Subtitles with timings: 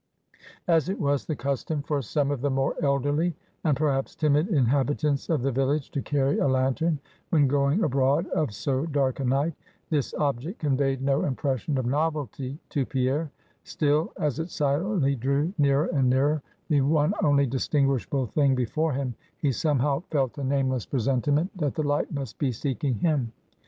[0.67, 5.29] As it was the custom for some of the more elderly, and perhaps timid inhabitants
[5.29, 6.97] of the village, to carry a lantern
[7.29, 9.53] when going abroad of so dark a night,
[9.91, 13.29] this object conveyed no impression of novelty to Pierre;
[13.63, 19.13] still, as it silently drew nearer and nearer, the one only distinguishable thing before him,
[19.37, 23.31] he somehow felt a nameless presentiment that the light must be seeking him.